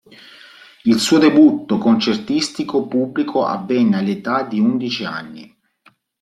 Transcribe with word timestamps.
Il 0.85 0.99
suo 0.99 1.19
debutto 1.19 1.77
concertistico 1.77 2.87
pubblico 2.87 3.45
avvenne 3.45 3.97
all'età 3.97 4.41
di 4.41 4.59
undici 4.59 5.05
anni. 5.05 5.55